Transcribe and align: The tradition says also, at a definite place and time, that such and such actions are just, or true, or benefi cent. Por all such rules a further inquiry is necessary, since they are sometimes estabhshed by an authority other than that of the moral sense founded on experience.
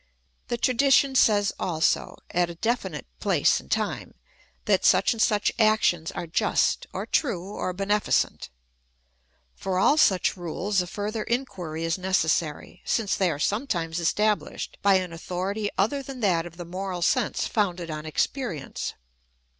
The 0.47 0.57
tradition 0.57 1.13
says 1.13 1.53
also, 1.59 2.17
at 2.31 2.49
a 2.49 2.55
definite 2.55 3.05
place 3.19 3.59
and 3.59 3.69
time, 3.69 4.15
that 4.65 4.83
such 4.83 5.13
and 5.13 5.21
such 5.21 5.51
actions 5.59 6.11
are 6.13 6.25
just, 6.25 6.87
or 6.91 7.05
true, 7.05 7.49
or 7.53 7.71
benefi 7.71 8.11
cent. 8.11 8.49
Por 9.59 9.77
all 9.77 9.97
such 9.97 10.35
rules 10.35 10.81
a 10.81 10.87
further 10.87 11.21
inquiry 11.25 11.83
is 11.83 11.99
necessary, 11.99 12.81
since 12.83 13.15
they 13.15 13.29
are 13.29 13.37
sometimes 13.37 13.99
estabhshed 13.99 14.69
by 14.81 14.95
an 14.95 15.13
authority 15.13 15.69
other 15.77 16.01
than 16.01 16.19
that 16.21 16.47
of 16.47 16.57
the 16.57 16.65
moral 16.65 17.03
sense 17.03 17.45
founded 17.45 17.91
on 17.91 18.03
experience. 18.07 18.95